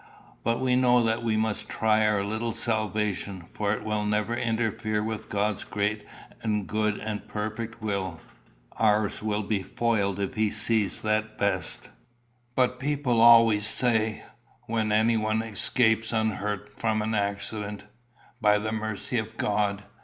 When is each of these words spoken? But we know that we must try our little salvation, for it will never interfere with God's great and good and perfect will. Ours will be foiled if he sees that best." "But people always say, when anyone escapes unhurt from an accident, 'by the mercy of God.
But 0.43 0.59
we 0.59 0.75
know 0.75 1.03
that 1.03 1.21
we 1.21 1.37
must 1.37 1.69
try 1.69 2.07
our 2.07 2.23
little 2.23 2.53
salvation, 2.53 3.43
for 3.43 3.71
it 3.71 3.83
will 3.83 4.03
never 4.03 4.33
interfere 4.35 5.03
with 5.03 5.29
God's 5.29 5.63
great 5.63 6.07
and 6.41 6.65
good 6.65 6.97
and 6.97 7.27
perfect 7.27 7.83
will. 7.83 8.19
Ours 8.77 9.21
will 9.21 9.43
be 9.43 9.61
foiled 9.61 10.19
if 10.19 10.33
he 10.33 10.49
sees 10.49 11.01
that 11.01 11.37
best." 11.37 11.89
"But 12.55 12.79
people 12.79 13.21
always 13.21 13.67
say, 13.67 14.23
when 14.65 14.91
anyone 14.91 15.43
escapes 15.43 16.11
unhurt 16.11 16.71
from 16.79 17.03
an 17.03 17.13
accident, 17.13 17.83
'by 18.41 18.57
the 18.57 18.71
mercy 18.71 19.19
of 19.19 19.37
God. 19.37 19.83